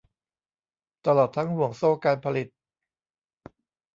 [1.05, 2.47] ตลอดทั้งห่วงโซ่การผลิต